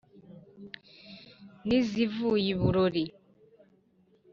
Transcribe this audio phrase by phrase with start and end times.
[1.67, 3.05] n'izivuye i burori,